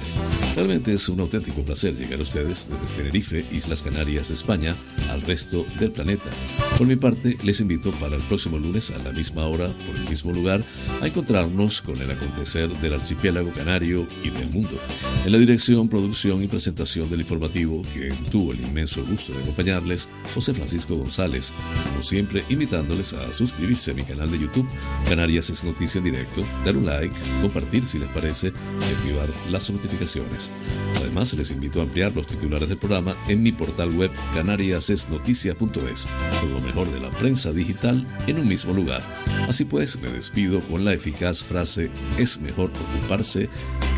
Realmente 0.55 0.93
es 0.93 1.09
un 1.09 1.19
auténtico 1.19 1.65
placer 1.65 1.95
llegar 1.95 2.19
a 2.19 2.21
ustedes 2.21 2.67
desde 2.69 2.85
Tenerife, 2.93 3.47
Islas 3.51 3.81
Canarias, 3.81 4.29
España, 4.29 4.75
al 5.09 5.23
resto 5.23 5.65
del 5.79 5.91
planeta. 5.91 6.29
Por 6.77 6.85
mi 6.85 6.97
parte, 6.97 7.35
les 7.43 7.61
invito 7.61 7.91
para 7.93 8.15
el 8.15 8.21
próximo 8.27 8.59
lunes 8.59 8.91
a 8.91 8.99
la 8.99 9.11
misma 9.11 9.47
hora, 9.47 9.75
por 9.87 9.95
el 9.95 10.07
mismo 10.07 10.31
lugar, 10.31 10.63
a 11.01 11.07
encontrarnos 11.07 11.81
con 11.81 11.99
el 11.99 12.11
acontecer 12.11 12.69
del 12.79 12.93
archipiélago 12.93 13.51
canario 13.51 14.07
y 14.23 14.29
del 14.29 14.51
mundo. 14.51 14.79
En 15.25 15.31
la 15.31 15.39
dirección, 15.39 15.89
producción 15.89 16.43
y 16.43 16.47
presentación 16.47 17.09
del 17.09 17.21
informativo, 17.21 17.81
que 17.91 18.13
tuvo 18.29 18.51
el 18.51 18.61
inmenso 18.61 19.03
gusto 19.03 19.33
de 19.33 19.41
acompañarles, 19.41 20.09
José 20.35 20.53
Francisco 20.53 20.95
González, 20.95 21.55
como 21.89 22.03
siempre 22.03 22.43
invitándoles 22.49 23.13
a 23.13 23.33
suscribirse 23.33 23.89
a 23.89 23.93
mi 23.95 24.03
canal 24.03 24.29
de 24.29 24.37
YouTube, 24.37 24.69
Canarias 25.09 25.49
es 25.49 25.70
noticia 25.71 25.99
en 25.99 26.05
directo, 26.05 26.45
dar 26.65 26.77
un 26.77 26.85
like, 26.85 27.15
compartir 27.41 27.85
si 27.85 27.97
les 27.97 28.09
parece 28.09 28.53
y 28.81 28.93
activar 28.93 29.33
las 29.49 29.69
notificaciones. 29.71 30.51
Además, 30.97 31.33
les 31.33 31.51
invito 31.51 31.79
a 31.79 31.83
ampliar 31.83 32.13
los 32.13 32.27
titulares 32.27 32.67
del 32.69 32.77
programa 32.77 33.15
en 33.27 33.41
mi 33.41 33.51
portal 33.51 33.95
web 33.95 34.11
canariasesnoticia.es, 34.33 36.09
con 36.39 36.53
lo 36.53 36.59
mejor 36.59 36.91
de 36.91 36.99
la 36.99 37.09
prensa 37.11 37.51
digital 37.51 38.05
en 38.27 38.39
un 38.39 38.47
mismo 38.47 38.73
lugar. 38.73 39.01
Así 39.47 39.65
pues, 39.65 39.99
me 39.99 40.09
despido 40.09 40.61
con 40.61 40.83
la 40.83 40.93
eficaz 40.93 41.41
frase 41.43 41.89
es 42.17 42.39
mejor 42.39 42.71
ocuparse 42.97 43.49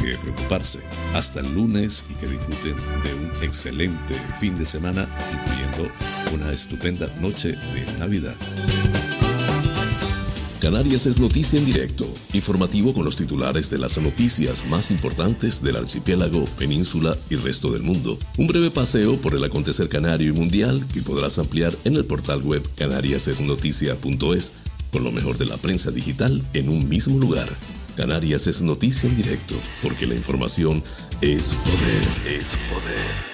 que 0.01 0.17
preocuparse. 0.17 0.79
Hasta 1.13 1.39
el 1.39 1.53
lunes 1.53 2.05
y 2.09 2.13
que 2.15 2.27
disfruten 2.27 2.77
de 3.03 3.13
un 3.13 3.43
excelente 3.43 4.15
fin 4.39 4.57
de 4.57 4.65
semana, 4.65 5.07
incluyendo 5.31 5.91
una 6.33 6.51
estupenda 6.51 7.07
noche 7.19 7.49
de 7.49 7.99
Navidad. 7.99 8.35
Canarias 10.63 11.07
es 11.07 11.19
noticia 11.19 11.59
en 11.59 11.65
directo, 11.65 12.07
informativo 12.31 12.93
con 12.93 13.03
los 13.03 13.17
titulares 13.17 13.69
de 13.69 13.77
las 13.77 13.97
noticias 13.97 14.65
más 14.67 14.91
importantes 14.91 15.61
del 15.61 15.75
archipiélago, 15.75 16.45
península 16.57 17.17
y 17.29 17.35
resto 17.35 17.69
del 17.69 17.83
mundo. 17.83 18.17
Un 18.37 18.47
breve 18.47 18.71
paseo 18.71 19.19
por 19.19 19.35
el 19.35 19.43
acontecer 19.43 19.89
canario 19.89 20.29
y 20.29 20.31
mundial 20.31 20.87
que 20.93 21.01
podrás 21.01 21.37
ampliar 21.37 21.75
en 21.83 21.97
el 21.97 22.05
portal 22.05 22.41
web 22.43 22.65
canariasesnoticia.es, 22.77 24.53
con 24.93 25.03
lo 25.03 25.11
mejor 25.11 25.37
de 25.37 25.47
la 25.47 25.57
prensa 25.57 25.91
digital 25.91 26.41
en 26.53 26.69
un 26.69 26.87
mismo 26.87 27.19
lugar. 27.19 27.49
Canarias 27.97 28.47
es 28.47 28.61
noticia 28.61 29.09
en 29.09 29.17
directo, 29.17 29.55
porque 29.81 30.07
la 30.07 30.15
información 30.15 30.81
es 31.19 31.51
poder, 31.65 32.37
es 32.37 32.55
poder. 32.71 33.32